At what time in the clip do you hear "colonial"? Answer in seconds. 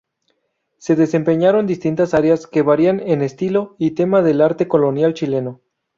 4.67-5.13